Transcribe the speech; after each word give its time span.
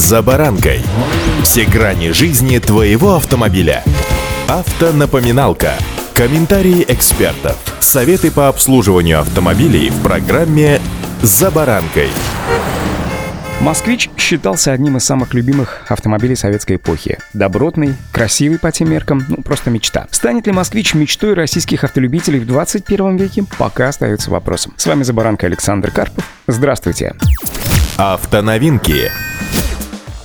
«За 0.00 0.22
баранкой». 0.22 0.80
Все 1.42 1.66
грани 1.66 2.12
жизни 2.12 2.56
твоего 2.58 3.16
автомобиля. 3.16 3.84
Автонапоминалка. 4.48 5.74
Комментарии 6.14 6.86
экспертов. 6.88 7.58
Советы 7.80 8.30
по 8.30 8.48
обслуживанию 8.48 9.20
автомобилей 9.20 9.90
в 9.90 10.02
программе 10.02 10.80
«За 11.20 11.50
баранкой». 11.50 12.08
«Москвич» 13.60 14.08
считался 14.16 14.72
одним 14.72 14.96
из 14.96 15.04
самых 15.04 15.34
любимых 15.34 15.82
автомобилей 15.90 16.34
советской 16.34 16.76
эпохи. 16.76 17.18
Добротный, 17.34 17.94
красивый 18.10 18.58
по 18.58 18.72
тем 18.72 18.90
меркам, 18.90 19.22
ну 19.28 19.36
просто 19.42 19.68
мечта. 19.68 20.06
Станет 20.10 20.46
ли 20.46 20.52
«Москвич» 20.54 20.94
мечтой 20.94 21.34
российских 21.34 21.84
автолюбителей 21.84 22.40
в 22.40 22.46
21 22.46 23.18
веке, 23.18 23.44
пока 23.58 23.88
остается 23.88 24.30
вопросом. 24.30 24.72
С 24.78 24.86
вами 24.86 25.02
«За 25.02 25.12
баранкой» 25.12 25.50
Александр 25.50 25.90
Карпов. 25.90 26.24
Здравствуйте. 26.46 27.16
Автоновинки. 27.98 29.10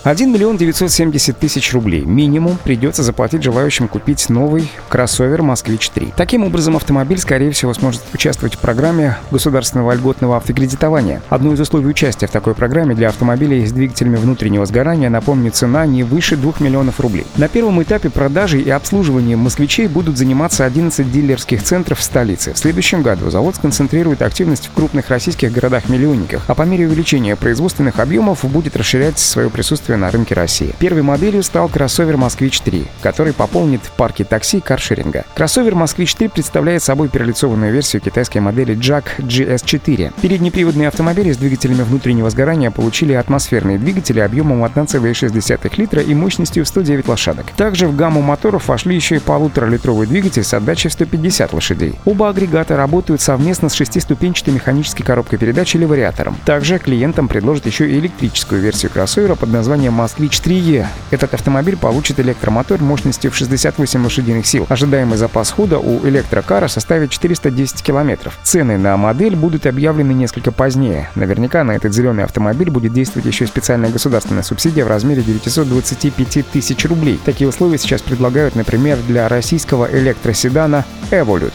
1 0.05 0.31
миллион 0.31 0.55
970 0.55 1.35
тысяч 1.35 1.73
рублей 1.73 2.05
минимум 2.05 2.59
придется 2.63 3.01
заплатить 3.01 3.41
желающим 3.41 3.87
купить 3.87 4.29
новый 4.29 4.69
кроссовер 4.87 5.41
«Москвич-3». 5.41 6.13
Таким 6.15 6.43
образом, 6.43 6.75
автомобиль, 6.75 7.17
скорее 7.17 7.49
всего, 7.49 7.73
сможет 7.73 8.03
участвовать 8.13 8.53
в 8.53 8.59
программе 8.59 9.17
государственного 9.31 9.93
льготного 9.93 10.37
автокредитования. 10.37 11.23
Одно 11.29 11.53
из 11.53 11.59
условий 11.59 11.87
участия 11.87 12.27
в 12.27 12.29
такой 12.29 12.53
программе 12.53 12.93
для 12.93 13.09
автомобилей 13.09 13.65
с 13.65 13.71
двигателями 13.71 14.17
внутреннего 14.17 14.67
сгорания, 14.67 15.09
напомню, 15.09 15.49
цена 15.49 15.87
не 15.87 16.03
выше 16.03 16.37
2 16.37 16.53
миллионов 16.59 16.99
рублей. 16.99 17.25
На 17.37 17.47
первом 17.47 17.81
этапе 17.81 18.11
продажи 18.11 18.61
и 18.61 18.69
обслуживания 18.69 19.35
«Москвичей» 19.35 19.87
будут 19.87 20.19
заниматься 20.19 20.65
11 20.65 21.11
дилерских 21.11 21.63
центров 21.63 21.97
в 21.97 22.03
столице. 22.03 22.53
В 22.53 22.59
следующем 22.59 23.01
году 23.01 23.31
завод 23.31 23.55
сконцентрирует 23.55 24.21
активность 24.21 24.67
в 24.67 24.73
крупных 24.73 25.09
российских 25.09 25.51
городах-миллионниках, 25.51 26.43
а 26.45 26.53
по 26.53 26.61
мере 26.61 26.85
увеличения 26.85 27.35
производственных 27.35 27.99
объемов 27.99 28.45
будет 28.45 28.77
расширять 28.77 29.17
свое 29.17 29.49
присутствие 29.49 29.94
на 29.97 30.11
рынке 30.11 30.35
России. 30.35 30.73
Первой 30.79 31.01
моделью 31.01 31.43
стал 31.43 31.69
кроссовер 31.69 32.17
«Москвич-3», 32.17 32.87
который 33.01 33.33
пополнит 33.33 33.81
парки 33.97 34.23
такси 34.23 34.59
каршеринга. 34.59 35.25
Кроссовер 35.35 35.75
«Москвич-3» 35.75 36.29
представляет 36.29 36.83
собой 36.83 37.09
перелицованную 37.09 37.71
версию 37.71 38.01
китайской 38.01 38.39
модели 38.39 38.75
Jack 38.75 39.05
GS4. 39.19 40.13
Переднеприводные 40.21 40.87
автомобили 40.87 41.31
с 41.31 41.37
двигателями 41.37 41.83
внутреннего 41.83 42.29
сгорания 42.29 42.71
получили 42.71 43.13
атмосферные 43.13 43.77
двигатели 43.77 44.19
объемом 44.19 44.63
1,6 44.65 45.73
литра 45.77 46.01
и 46.01 46.13
мощностью 46.13 46.65
109 46.65 47.07
лошадок. 47.07 47.45
Также 47.55 47.87
в 47.87 47.95
гамму 47.95 48.21
моторов 48.21 48.67
вошли 48.67 48.95
еще 48.95 49.17
и 49.17 49.19
полуторалитровый 49.19 50.07
двигатель 50.07 50.43
с 50.43 50.53
отдачей 50.53 50.89
в 50.89 50.93
150 50.93 51.53
лошадей. 51.53 51.95
Оба 52.05 52.29
агрегата 52.29 52.75
работают 52.75 53.21
совместно 53.21 53.69
с 53.69 53.73
шестиступенчатой 53.73 54.53
механической 54.53 55.03
коробкой 55.03 55.39
передач 55.39 55.75
или 55.75 55.85
вариатором. 55.85 56.35
Также 56.45 56.79
клиентам 56.79 57.27
предложат 57.27 57.65
еще 57.65 57.89
и 57.89 57.99
электрическую 57.99 58.61
версию 58.61 58.91
кроссовера 58.91 59.35
под 59.35 59.49
названием 59.51 59.84
названием 59.85 59.93
«Москвич 59.93 60.39
3Е». 60.39 60.87
Этот 61.11 61.33
автомобиль 61.33 61.77
получит 61.77 62.19
электромотор 62.19 62.81
мощностью 62.81 63.31
в 63.31 63.35
68 63.35 64.03
лошадиных 64.03 64.45
сил. 64.45 64.65
Ожидаемый 64.69 65.17
запас 65.17 65.51
хода 65.51 65.79
у 65.79 66.05
электрокара 66.07 66.67
составит 66.67 67.11
410 67.11 67.81
километров. 67.81 68.37
Цены 68.43 68.77
на 68.77 68.97
модель 68.97 69.35
будут 69.35 69.65
объявлены 69.65 70.13
несколько 70.13 70.51
позднее. 70.51 71.09
Наверняка 71.15 71.63
на 71.63 71.71
этот 71.71 71.93
зеленый 71.93 72.23
автомобиль 72.23 72.69
будет 72.69 72.93
действовать 72.93 73.25
еще 73.25 73.47
специальная 73.47 73.91
государственная 73.91 74.43
субсидия 74.43 74.85
в 74.85 74.87
размере 74.87 75.21
925 75.21 76.47
тысяч 76.47 76.85
рублей. 76.85 77.19
Такие 77.23 77.47
условия 77.47 77.77
сейчас 77.77 78.01
предлагают, 78.01 78.55
например, 78.55 78.97
для 79.07 79.27
российского 79.27 79.87
электроседана 79.91 80.85
Evolut. 81.11 81.53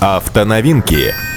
Автоновинки. 0.00 1.31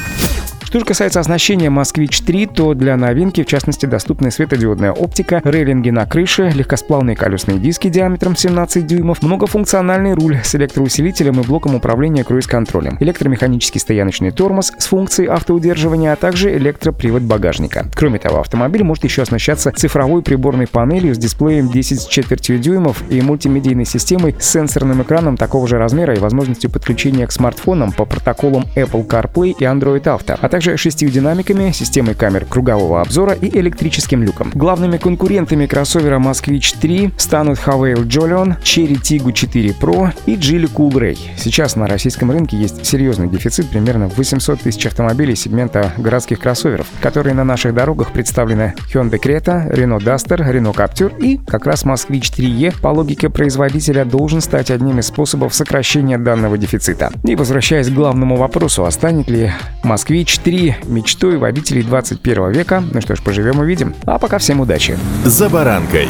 Что 0.75 0.81
же 0.81 0.87
касается 0.87 1.21
оснащения 1.21 1.69
«Москвич-3», 1.69 2.53
то 2.53 2.73
для 2.73 2.97
новинки, 2.97 3.41
в 3.43 3.45
частности, 3.45 3.85
доступны 3.85 4.29
светодиодная 4.29 4.91
оптика, 4.91 5.41
рейлинги 5.45 5.89
на 5.89 6.05
крыше, 6.05 6.51
легкосплавные 6.53 7.15
колесные 7.15 7.59
диски 7.59 7.87
диаметром 7.87 8.35
17 8.35 8.85
дюймов, 8.85 9.23
многофункциональный 9.23 10.15
руль 10.15 10.41
с 10.43 10.53
электроусилителем 10.53 11.39
и 11.39 11.45
блоком 11.45 11.75
управления 11.75 12.25
круиз-контролем, 12.25 12.97
электромеханический 12.99 13.79
стояночный 13.79 14.31
тормоз 14.31 14.73
с 14.77 14.87
функцией 14.87 15.29
автоудерживания, 15.29 16.11
а 16.11 16.17
также 16.17 16.53
электропривод 16.57 17.23
багажника. 17.23 17.85
Кроме 17.95 18.19
того, 18.19 18.41
автомобиль 18.41 18.83
может 18.83 19.05
еще 19.05 19.21
оснащаться 19.21 19.71
цифровой 19.71 20.23
приборной 20.23 20.67
панелью 20.67 21.15
с 21.15 21.17
дисплеем 21.17 21.69
10 21.69 22.01
с 22.01 22.05
четвертью 22.05 22.59
дюймов 22.59 23.01
и 23.09 23.21
мультимедийной 23.21 23.85
системой 23.85 24.35
с 24.37 24.51
сенсорным 24.51 25.03
экраном 25.03 25.37
такого 25.37 25.69
же 25.69 25.77
размера 25.77 26.15
и 26.15 26.19
возможностью 26.19 26.69
подключения 26.69 27.25
к 27.27 27.31
смартфонам 27.31 27.93
по 27.93 28.03
протоколам 28.03 28.65
Apple 28.75 29.07
CarPlay 29.07 29.55
и 29.57 29.63
Android 29.63 30.03
Auto, 30.03 30.37
а 30.37 30.49
также 30.49 30.64
также 30.65 30.77
шестью 30.77 31.09
динамиками, 31.09 31.71
системой 31.71 32.15
камер 32.15 32.45
кругового 32.45 33.01
обзора 33.01 33.33
и 33.33 33.55
электрическим 33.59 34.23
люком. 34.23 34.51
Главными 34.55 34.97
конкурентами 34.97 35.67
кроссовера 35.67 36.17
Москвич 36.17 36.73
3 36.73 37.11
станут 37.17 37.59
Havail 37.59 38.03
Jolion, 38.07 38.59
Cherry 38.63 38.99
Tiggo 38.99 39.31
4 39.31 39.75
Pro 39.79 40.11
и 40.25 40.35
Geely 40.35 40.67
Cool 40.73 40.93
Ray. 40.93 41.17
Сейчас 41.37 41.75
на 41.75 41.85
российском 41.87 42.31
рынке 42.31 42.57
есть 42.57 42.83
серьезный 42.83 43.29
дефицит 43.29 43.69
примерно 43.69 44.07
800 44.07 44.61
тысяч 44.61 44.87
автомобилей 44.87 45.35
сегмента 45.35 45.93
городских 45.97 46.39
кроссоверов, 46.39 46.87
которые 46.99 47.35
на 47.35 47.43
наших 47.43 47.75
дорогах 47.75 48.11
представлены 48.11 48.73
Hyundai 48.91 49.21
Creta, 49.21 49.71
Renault 49.71 50.03
Duster, 50.03 50.37
Renault 50.37 50.75
Captur 50.75 51.13
и 51.21 51.37
как 51.37 51.67
раз 51.67 51.85
Москвич 51.85 52.31
3E 52.31 52.73
по 52.81 52.87
логике 52.87 53.29
производителя 53.29 54.03
должен 54.03 54.41
стать 54.41 54.71
одним 54.71 54.97
из 54.97 55.07
способов 55.07 55.53
сокращения 55.53 56.17
данного 56.17 56.57
дефицита. 56.57 57.11
И 57.23 57.35
возвращаясь 57.35 57.89
к 57.89 57.93
главному 57.93 58.35
вопросу, 58.35 58.85
а 58.85 58.89
станет 58.89 59.29
ли 59.29 59.51
Москвич 59.83 60.39
3 60.39 60.54
3 60.55 60.75
мечтой 60.85 61.37
водителей 61.37 61.83
21 61.83 62.51
века. 62.51 62.81
Ну 62.93 63.01
что 63.01 63.15
ж, 63.15 63.21
поживем 63.21 63.59
увидим. 63.59 63.93
А 64.05 64.17
пока 64.17 64.37
всем 64.37 64.61
удачи. 64.61 64.97
За 65.25 65.49
баранкой. 65.49 66.07